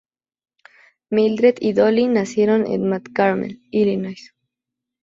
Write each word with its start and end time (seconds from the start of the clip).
Mildred 1.11 1.57
y 1.59 1.73
Dolly 1.73 2.07
nacieron 2.07 2.65
en 2.65 2.89
Mt. 2.89 3.09
Carmel, 3.13 3.61
Illinois. 3.69 4.31